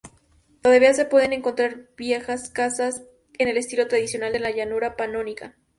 [0.63, 3.03] Todavía se pueden encontrar viejas casas
[3.37, 5.55] en el estilo tradicional de la llanura panónica.